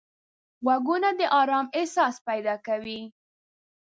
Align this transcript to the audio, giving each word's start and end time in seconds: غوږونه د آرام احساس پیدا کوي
غوږونه 0.65 1.09
د 1.19 1.21
آرام 1.41 1.65
احساس 1.77 2.15
پیدا 2.27 2.55
کوي 2.67 3.01